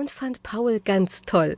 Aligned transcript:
und 0.00 0.10
fand 0.10 0.42
Paul 0.42 0.80
ganz 0.80 1.22
toll. 1.22 1.56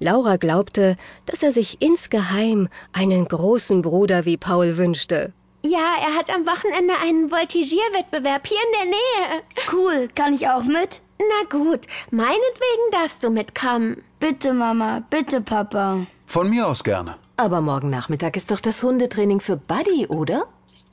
Laura 0.00 0.36
glaubte, 0.36 0.96
dass 1.26 1.42
er 1.42 1.52
sich 1.52 1.80
insgeheim 1.80 2.68
einen 2.92 3.28
großen 3.28 3.82
Bruder 3.82 4.24
wie 4.24 4.36
Paul 4.38 4.78
wünschte. 4.78 5.32
Ja, 5.62 5.96
er 6.00 6.14
hat 6.16 6.30
am 6.30 6.46
Wochenende 6.46 6.94
einen 7.02 7.30
Voltigierwettbewerb 7.30 8.46
hier 8.46 8.58
in 8.58 8.72
der 8.78 8.84
Nähe. 8.86 9.42
Cool, 9.72 10.08
kann 10.14 10.32
ich 10.32 10.48
auch 10.48 10.64
mit? 10.64 11.02
Na 11.18 11.48
gut, 11.50 11.86
meinetwegen 12.10 12.90
darfst 12.92 13.22
du 13.22 13.30
mitkommen. 13.30 14.02
Bitte, 14.20 14.52
Mama, 14.52 15.02
bitte, 15.10 15.40
Papa. 15.40 16.06
Von 16.26 16.50
mir 16.50 16.66
aus 16.66 16.82
gerne. 16.82 17.16
Aber 17.36 17.60
morgen 17.60 17.90
Nachmittag 17.90 18.36
ist 18.36 18.50
doch 18.50 18.60
das 18.60 18.82
Hundetraining 18.82 19.40
für 19.40 19.56
Buddy, 19.56 20.06
oder? 20.06 20.44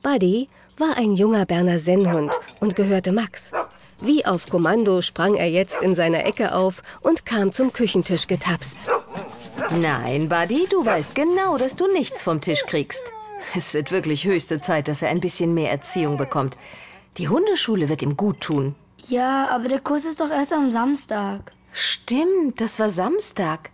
Buddy 0.02 0.48
war 0.76 0.96
ein 0.96 1.14
junger 1.14 1.46
Berner 1.46 1.78
Sennhund 1.78 2.32
und 2.60 2.76
gehörte 2.76 3.12
Max. 3.12 3.52
Wie 4.04 4.26
auf 4.26 4.50
Kommando 4.50 5.00
sprang 5.00 5.34
er 5.34 5.48
jetzt 5.48 5.80
in 5.80 5.94
seiner 5.94 6.26
Ecke 6.26 6.54
auf 6.54 6.82
und 7.00 7.24
kam 7.24 7.52
zum 7.52 7.72
Küchentisch 7.72 8.26
getapst. 8.26 8.76
Nein, 9.80 10.28
Buddy, 10.28 10.66
du 10.70 10.84
weißt 10.84 11.14
genau, 11.14 11.56
dass 11.56 11.74
du 11.74 11.90
nichts 11.90 12.22
vom 12.22 12.42
Tisch 12.42 12.66
kriegst. 12.66 13.02
Es 13.56 13.72
wird 13.72 13.92
wirklich 13.92 14.26
höchste 14.26 14.60
Zeit, 14.60 14.88
dass 14.88 15.00
er 15.00 15.08
ein 15.08 15.20
bisschen 15.20 15.54
mehr 15.54 15.70
Erziehung 15.70 16.18
bekommt. 16.18 16.58
Die 17.16 17.30
Hundeschule 17.30 17.88
wird 17.88 18.02
ihm 18.02 18.16
gut 18.16 18.40
tun. 18.40 18.74
Ja, 19.08 19.48
aber 19.48 19.68
der 19.68 19.80
Kurs 19.80 20.04
ist 20.04 20.20
doch 20.20 20.30
erst 20.30 20.52
am 20.52 20.70
Samstag. 20.70 21.52
Stimmt, 21.72 22.60
das 22.60 22.78
war 22.78 22.90
Samstag. 22.90 23.70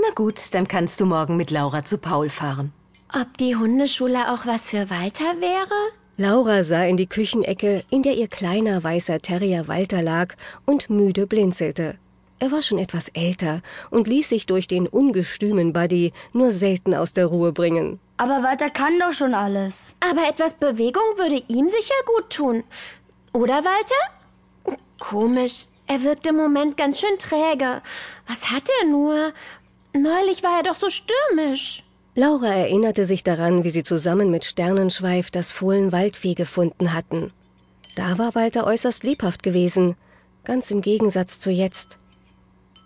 Na 0.00 0.12
gut, 0.16 0.40
dann 0.54 0.66
kannst 0.66 0.98
du 0.98 1.06
morgen 1.06 1.36
mit 1.36 1.52
Laura 1.52 1.84
zu 1.84 1.98
Paul 1.98 2.30
fahren. 2.30 2.72
Ob 3.12 3.36
die 3.38 3.54
Hundeschule 3.54 4.32
auch 4.32 4.44
was 4.44 4.68
für 4.68 4.90
Walter 4.90 5.40
wäre? 5.40 6.01
Laura 6.18 6.62
sah 6.62 6.84
in 6.84 6.98
die 6.98 7.06
Küchenecke, 7.06 7.84
in 7.88 8.02
der 8.02 8.14
ihr 8.14 8.28
kleiner 8.28 8.84
weißer 8.84 9.20
Terrier 9.22 9.66
Walter 9.66 10.02
lag 10.02 10.34
und 10.66 10.90
müde 10.90 11.26
blinzelte. 11.26 11.96
Er 12.38 12.52
war 12.52 12.60
schon 12.60 12.78
etwas 12.78 13.08
älter 13.08 13.62
und 13.88 14.08
ließ 14.08 14.28
sich 14.28 14.44
durch 14.44 14.66
den 14.66 14.86
ungestümen 14.86 15.72
Buddy 15.72 16.12
nur 16.34 16.50
selten 16.50 16.92
aus 16.92 17.14
der 17.14 17.26
Ruhe 17.26 17.52
bringen. 17.52 17.98
Aber 18.18 18.42
Walter 18.42 18.68
kann 18.68 18.98
doch 18.98 19.12
schon 19.12 19.32
alles. 19.32 19.94
Aber 20.00 20.28
etwas 20.28 20.52
Bewegung 20.54 21.02
würde 21.16 21.42
ihm 21.48 21.68
sicher 21.70 21.94
gut 22.04 22.28
tun. 22.28 22.64
Oder, 23.32 23.64
Walter? 23.64 24.78
Komisch, 24.98 25.66
er 25.86 26.02
wirkt 26.02 26.26
im 26.26 26.36
Moment 26.36 26.76
ganz 26.76 27.00
schön 27.00 27.18
träge. 27.18 27.80
Was 28.28 28.50
hat 28.50 28.68
er 28.82 28.88
nur? 28.88 29.32
Neulich 29.94 30.42
war 30.42 30.58
er 30.58 30.62
doch 30.64 30.76
so 30.76 30.90
stürmisch. 30.90 31.82
Laura 32.14 32.48
erinnerte 32.48 33.06
sich 33.06 33.24
daran, 33.24 33.64
wie 33.64 33.70
sie 33.70 33.84
zusammen 33.84 34.30
mit 34.30 34.44
Sternenschweif 34.44 35.30
das 35.30 35.50
Fohlen 35.50 35.92
Waldvieh 35.92 36.34
gefunden 36.34 36.92
hatten. 36.92 37.32
Da 37.96 38.18
war 38.18 38.34
Walter 38.34 38.66
äußerst 38.66 39.02
lebhaft 39.02 39.42
gewesen, 39.42 39.96
ganz 40.44 40.70
im 40.70 40.82
Gegensatz 40.82 41.40
zu 41.40 41.50
jetzt. 41.50 41.98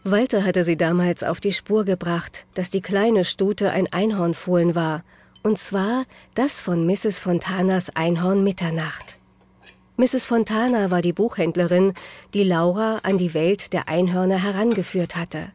Walter 0.05 0.45
hatte 0.45 0.63
sie 0.63 0.77
damals 0.77 1.25
auf 1.25 1.41
die 1.41 1.53
Spur 1.53 1.85
gebracht, 1.85 2.47
dass 2.55 2.71
die 2.71 2.81
kleine 2.81 3.25
Stute 3.25 3.73
ein 3.73 3.93
Einhornfohlen 3.93 4.77
war, 4.77 5.03
und 5.43 5.59
zwar 5.59 6.05
das 6.35 6.63
von 6.63 6.87
Mrs. 6.87 7.19
Fontanas 7.19 7.91
Einhorn 7.97 8.45
Mitternacht. 8.45 9.19
Mrs. 9.97 10.27
Fontana 10.27 10.93
war 10.93 11.03
die 11.03 11.13
Buchhändlerin, 11.13 11.95
die 12.33 12.45
Laura 12.45 13.01
an 13.03 13.19
die 13.19 13.35
Welt 13.35 13.73
der 13.73 13.89
Einhörner 13.89 14.41
herangeführt 14.41 15.17
hatte. 15.17 15.51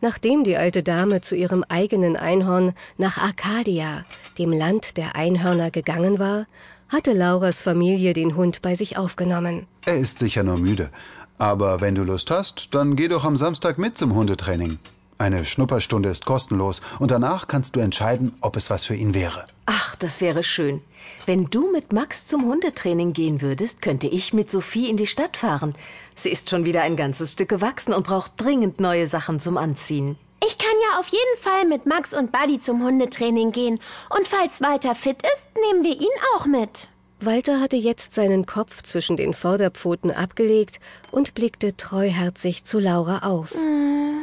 Nachdem 0.00 0.44
die 0.44 0.56
alte 0.56 0.82
Dame 0.82 1.20
zu 1.20 1.34
ihrem 1.34 1.64
eigenen 1.68 2.16
Einhorn 2.16 2.72
nach 2.98 3.18
Arcadia, 3.18 4.04
dem 4.38 4.52
Land 4.52 4.96
der 4.96 5.16
Einhörner, 5.16 5.70
gegangen 5.70 6.18
war, 6.18 6.46
hatte 6.88 7.12
Lauras 7.12 7.62
Familie 7.62 8.12
den 8.12 8.36
Hund 8.36 8.62
bei 8.62 8.74
sich 8.74 8.96
aufgenommen. 8.96 9.66
Er 9.84 9.98
ist 9.98 10.18
sicher 10.18 10.42
nur 10.42 10.58
müde. 10.58 10.90
Aber 11.36 11.80
wenn 11.80 11.94
du 11.94 12.02
Lust 12.02 12.30
hast, 12.30 12.74
dann 12.74 12.96
geh 12.96 13.08
doch 13.08 13.24
am 13.24 13.36
Samstag 13.36 13.78
mit 13.78 13.96
zum 13.98 14.14
Hundetraining. 14.14 14.78
Eine 15.20 15.44
Schnupperstunde 15.44 16.08
ist 16.08 16.26
kostenlos 16.26 16.80
und 17.00 17.10
danach 17.10 17.48
kannst 17.48 17.74
du 17.74 17.80
entscheiden, 17.80 18.36
ob 18.40 18.54
es 18.54 18.70
was 18.70 18.84
für 18.84 18.94
ihn 18.94 19.14
wäre. 19.14 19.46
Ach, 19.66 19.96
das 19.96 20.20
wäre 20.20 20.44
schön. 20.44 20.80
Wenn 21.26 21.46
du 21.46 21.72
mit 21.72 21.92
Max 21.92 22.24
zum 22.26 22.44
Hundetraining 22.44 23.14
gehen 23.14 23.42
würdest, 23.42 23.82
könnte 23.82 24.06
ich 24.06 24.32
mit 24.32 24.48
Sophie 24.48 24.88
in 24.88 24.96
die 24.96 25.08
Stadt 25.08 25.36
fahren. 25.36 25.74
Sie 26.14 26.30
ist 26.30 26.50
schon 26.50 26.64
wieder 26.64 26.82
ein 26.82 26.94
ganzes 26.94 27.32
Stück 27.32 27.48
gewachsen 27.48 27.92
und 27.92 28.06
braucht 28.06 28.32
dringend 28.36 28.78
neue 28.78 29.08
Sachen 29.08 29.40
zum 29.40 29.56
Anziehen. 29.56 30.16
Ich 30.46 30.56
kann 30.56 30.76
ja 30.88 31.00
auf 31.00 31.08
jeden 31.08 31.42
Fall 31.42 31.66
mit 31.66 31.84
Max 31.84 32.14
und 32.14 32.30
Buddy 32.30 32.60
zum 32.60 32.84
Hundetraining 32.84 33.50
gehen. 33.50 33.80
Und 34.16 34.28
falls 34.28 34.60
Walter 34.60 34.94
fit 34.94 35.22
ist, 35.34 35.48
nehmen 35.66 35.82
wir 35.82 36.00
ihn 36.00 36.06
auch 36.36 36.46
mit. 36.46 36.88
Walter 37.20 37.60
hatte 37.60 37.74
jetzt 37.74 38.14
seinen 38.14 38.46
Kopf 38.46 38.82
zwischen 38.84 39.16
den 39.16 39.34
Vorderpfoten 39.34 40.12
abgelegt 40.12 40.78
und 41.10 41.34
blickte 41.34 41.76
treuherzig 41.76 42.62
zu 42.62 42.78
Laura 42.78 43.28
auf. 43.28 43.54
Hm, 43.54 44.22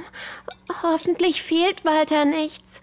hoffentlich 0.93 1.41
fehlt 1.41 1.85
Walter 1.85 2.25
nichts. 2.25 2.81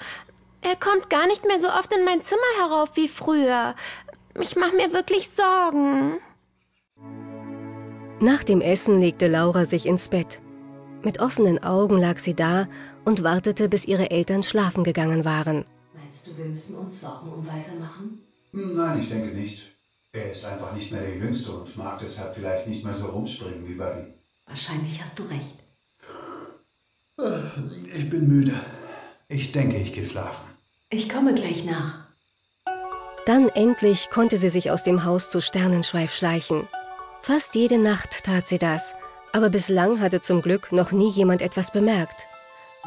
Er 0.61 0.77
kommt 0.77 1.11
gar 1.11 1.27
nicht 1.27 1.45
mehr 1.45 1.61
so 1.61 1.69
oft 1.69 1.93
in 1.93 2.05
mein 2.05 2.23
Zimmer 2.23 2.41
herauf 2.61 2.91
wie 2.95 3.09
früher. 3.09 3.75
Ich 4.41 4.57
mache 4.57 4.77
mir 4.77 4.93
wirklich 4.93 5.29
Sorgen. 5.31 6.19
Nach 8.21 8.45
dem 8.45 8.61
Essen 8.61 9.01
legte 9.01 9.27
Laura 9.27 9.65
sich 9.65 9.87
ins 9.87 10.09
Bett. 10.09 10.41
Mit 11.03 11.21
offenen 11.21 11.63
Augen 11.63 11.99
lag 11.99 12.19
sie 12.19 12.35
da 12.35 12.69
und 13.05 13.25
wartete, 13.25 13.69
bis 13.69 13.85
ihre 13.85 14.13
Eltern 14.13 14.45
schlafen 14.45 14.85
gegangen 14.85 15.25
waren. 15.25 15.65
Meinst 15.93 16.29
du, 16.29 16.39
wir 16.39 16.45
müssen 16.45 16.77
uns 16.77 17.01
Sorgen 17.01 17.33
um 17.33 17.47
Walter 17.47 17.75
machen? 17.81 18.21
Nein, 18.53 19.01
ich 19.01 19.09
denke 19.09 19.35
nicht. 19.35 19.77
Er 20.13 20.31
ist 20.31 20.45
einfach 20.45 20.73
nicht 20.75 20.93
mehr 20.93 21.01
der 21.01 21.17
Jüngste 21.17 21.53
und 21.53 21.77
mag 21.77 21.99
deshalb 21.99 22.35
vielleicht 22.37 22.69
nicht 22.69 22.85
mehr 22.85 22.95
so 22.95 23.07
rumspringen 23.07 23.67
wie 23.67 23.75
Buddy. 23.75 24.15
Wahrscheinlich 24.47 25.01
hast 25.03 25.19
du 25.19 25.25
recht. 25.25 25.57
Ich 27.95 28.09
bin 28.09 28.29
müde. 28.29 28.55
Ich 29.29 29.53
denke, 29.53 29.77
ich 29.77 29.93
gehe 29.93 30.07
schlafen. 30.07 30.45
Ich 30.91 31.09
komme 31.09 31.35
gleich 31.35 31.65
nach. 31.65 32.07
Dann 33.27 33.49
endlich 33.51 34.11
konnte 34.11 34.37
sie 34.37 34.49
sich 34.49 34.71
aus 34.71 34.83
dem 34.83 35.05
Haus 35.05 35.31
zu 35.31 35.41
Sternenschweif 35.41 36.13
schleichen. 36.13 36.69
Fast 37.23 37.55
jede 37.55 37.79
Nacht 37.79 38.25
tat 38.25 38.49
sie 38.49 38.59
das, 38.59 38.95
aber 39.33 39.49
bislang 39.49 40.01
hatte 40.01 40.21
zum 40.21 40.43
Glück 40.43 40.73
noch 40.73 40.91
nie 40.91 41.11
jemand 41.11 41.41
etwas 41.41 41.71
bemerkt. 41.71 42.27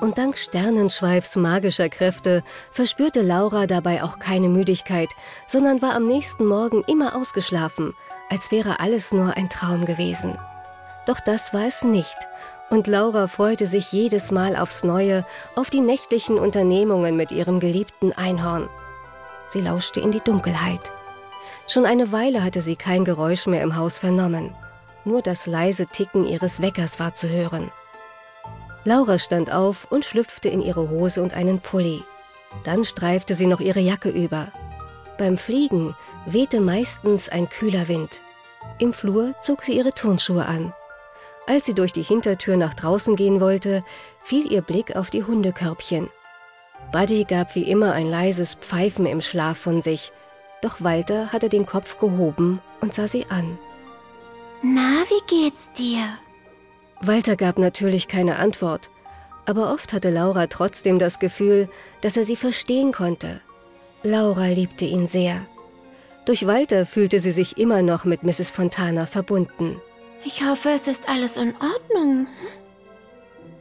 Und 0.01 0.17
dank 0.17 0.37
Sternenschweifs 0.37 1.37
magischer 1.37 1.87
Kräfte 1.87 2.43
verspürte 2.71 3.21
Laura 3.21 3.65
dabei 3.65 4.03
auch 4.03 4.19
keine 4.19 4.49
Müdigkeit, 4.49 5.09
sondern 5.47 5.81
war 5.81 5.95
am 5.95 6.05
nächsten 6.05 6.45
Morgen 6.45 6.83
immer 6.87 7.15
ausgeschlafen, 7.15 7.93
als 8.29 8.51
wäre 8.51 8.81
alles 8.81 9.13
nur 9.13 9.37
ein 9.37 9.49
Traum 9.49 9.85
gewesen. 9.85 10.37
Doch 11.05 11.19
das 11.19 11.53
war 11.53 11.67
es 11.67 11.83
nicht, 11.83 12.17
und 12.69 12.87
Laura 12.87 13.27
freute 13.27 13.67
sich 13.67 13.91
jedes 13.91 14.31
Mal 14.31 14.55
aufs 14.55 14.83
Neue 14.83 15.25
auf 15.55 15.69
die 15.69 15.81
nächtlichen 15.81 16.39
Unternehmungen 16.39 17.15
mit 17.15 17.31
ihrem 17.31 17.59
geliebten 17.59 18.11
Einhorn. 18.13 18.69
Sie 19.49 19.61
lauschte 19.61 19.99
in 19.99 20.11
die 20.11 20.19
Dunkelheit. 20.19 20.91
Schon 21.67 21.85
eine 21.85 22.11
Weile 22.11 22.43
hatte 22.43 22.61
sie 22.61 22.75
kein 22.75 23.05
Geräusch 23.05 23.45
mehr 23.45 23.61
im 23.61 23.75
Haus 23.75 23.99
vernommen. 23.99 24.55
Nur 25.03 25.21
das 25.21 25.45
leise 25.45 25.85
Ticken 25.85 26.25
ihres 26.25 26.61
Weckers 26.61 26.99
war 26.99 27.13
zu 27.13 27.29
hören. 27.29 27.71
Laura 28.83 29.19
stand 29.19 29.51
auf 29.51 29.87
und 29.91 30.05
schlüpfte 30.05 30.49
in 30.49 30.61
ihre 30.61 30.89
Hose 30.89 31.21
und 31.21 31.33
einen 31.35 31.59
Pulli. 31.59 32.03
Dann 32.63 32.83
streifte 32.83 33.35
sie 33.35 33.47
noch 33.47 33.59
ihre 33.59 33.79
Jacke 33.79 34.09
über. 34.09 34.47
Beim 35.17 35.37
Fliegen 35.37 35.95
wehte 36.25 36.61
meistens 36.61 37.29
ein 37.29 37.49
kühler 37.49 37.87
Wind. 37.87 38.21
Im 38.79 38.93
Flur 38.93 39.33
zog 39.41 39.63
sie 39.63 39.77
ihre 39.77 39.93
Turnschuhe 39.93 40.45
an. 40.45 40.73
Als 41.47 41.65
sie 41.65 41.75
durch 41.75 41.93
die 41.93 42.01
Hintertür 42.01 42.57
nach 42.57 42.73
draußen 42.73 43.15
gehen 43.15 43.39
wollte, 43.39 43.81
fiel 44.23 44.51
ihr 44.51 44.61
Blick 44.61 44.95
auf 44.95 45.09
die 45.09 45.23
Hundekörbchen. 45.23 46.09
Buddy 46.91 47.23
gab 47.25 47.55
wie 47.55 47.63
immer 47.63 47.93
ein 47.93 48.09
leises 48.09 48.55
Pfeifen 48.55 49.05
im 49.05 49.21
Schlaf 49.21 49.57
von 49.57 49.81
sich, 49.81 50.11
doch 50.61 50.77
Walter 50.79 51.31
hatte 51.31 51.49
den 51.49 51.65
Kopf 51.65 51.99
gehoben 51.99 52.61
und 52.81 52.93
sah 52.93 53.07
sie 53.07 53.25
an. 53.29 53.57
Na, 54.63 55.03
wie 55.09 55.25
geht's 55.27 55.71
dir? 55.73 56.17
Walter 57.01 57.35
gab 57.35 57.59
natürlich 57.59 58.07
keine 58.07 58.37
Antwort, 58.37 58.89
aber 59.45 59.71
oft 59.71 59.93
hatte 59.93 60.09
Laura 60.09 60.47
trotzdem 60.47 60.97
das 60.97 61.19
Gefühl, 61.19 61.69
dass 62.01 62.17
er 62.17 62.25
sie 62.25 62.35
verstehen 62.35 62.91
konnte. 62.91 63.41
Laura 64.01 64.47
liebte 64.47 64.85
ihn 64.85 65.07
sehr. 65.07 65.41
Durch 66.25 66.47
Walter 66.47 66.85
fühlte 66.85 67.19
sie 67.19 67.31
sich 67.31 67.57
immer 67.57 67.83
noch 67.83 68.05
mit 68.05 68.23
Mrs. 68.23 68.49
Fontana 68.49 69.05
verbunden. 69.05 69.79
Ich 70.25 70.43
hoffe, 70.43 70.71
es 70.71 70.87
ist 70.87 71.07
alles 71.07 71.37
in 71.37 71.53
Ordnung. 71.55 72.27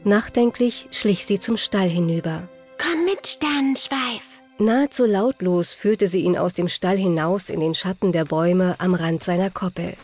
Nachdenklich 0.03 0.87
schlich 0.91 1.25
sie 1.25 1.39
zum 1.39 1.57
Stall 1.57 1.87
hinüber. 1.87 2.49
Komm 2.81 3.05
mit, 3.05 3.27
Sternenschweif. 3.27 4.23
Nahezu 4.57 5.05
lautlos 5.05 5.73
führte 5.73 6.07
sie 6.07 6.21
ihn 6.21 6.37
aus 6.37 6.53
dem 6.53 6.67
Stall 6.67 6.97
hinaus 6.97 7.49
in 7.49 7.59
den 7.59 7.75
Schatten 7.75 8.11
der 8.11 8.25
Bäume 8.25 8.75
am 8.79 8.95
Rand 8.95 9.23
seiner 9.23 9.51
Koppel. 9.51 9.95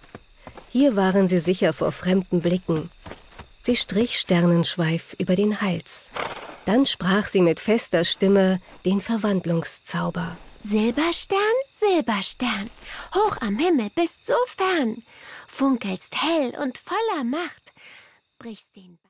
Hier 0.70 0.96
waren 0.96 1.28
sie 1.28 1.40
sicher 1.40 1.74
vor 1.74 1.92
fremden 1.92 2.42
Blicken. 2.42 2.92
Sie 3.64 3.76
strich 3.76 4.20
Sternenschweif 4.20 5.16
über 5.18 5.36
den 5.36 5.62
Hals. 5.62 6.10
Dann 6.66 6.86
sprach 6.86 7.28
sie 7.28 7.42
mit 7.42 7.60
fester 7.60 8.04
Stimme 8.04 8.60
den 8.86 9.02
Verwandlungszauber. 9.02 10.38
Silberstern, 10.64 11.40
Silberstern, 11.72 12.70
hoch 13.16 13.38
am 13.42 13.58
Himmel 13.58 13.90
bist 13.96 14.28
so 14.28 14.36
fern, 14.46 15.04
funkelst 15.48 16.22
hell 16.22 16.56
und 16.62 16.78
voller 16.78 17.24
Macht, 17.24 17.74
brichst 18.38 18.76
den 18.76 19.00